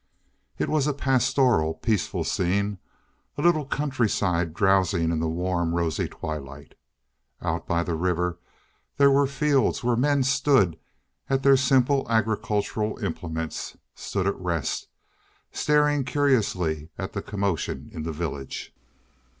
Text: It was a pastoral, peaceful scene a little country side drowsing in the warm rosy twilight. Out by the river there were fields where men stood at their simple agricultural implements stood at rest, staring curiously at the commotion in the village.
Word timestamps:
It 0.57 0.67
was 0.67 0.87
a 0.87 0.95
pastoral, 0.95 1.75
peaceful 1.75 2.23
scene 2.23 2.79
a 3.37 3.41
little 3.43 3.65
country 3.65 4.09
side 4.09 4.51
drowsing 4.55 5.11
in 5.11 5.19
the 5.19 5.29
warm 5.29 5.75
rosy 5.75 6.07
twilight. 6.07 6.73
Out 7.39 7.67
by 7.67 7.83
the 7.83 7.93
river 7.93 8.39
there 8.97 9.11
were 9.11 9.27
fields 9.27 9.83
where 9.83 9.95
men 9.95 10.23
stood 10.23 10.79
at 11.29 11.43
their 11.43 11.55
simple 11.55 12.07
agricultural 12.09 12.97
implements 13.03 13.77
stood 13.93 14.25
at 14.25 14.35
rest, 14.41 14.87
staring 15.51 16.03
curiously 16.03 16.89
at 16.97 17.13
the 17.13 17.21
commotion 17.21 17.91
in 17.93 18.01
the 18.01 18.11
village. 18.11 18.73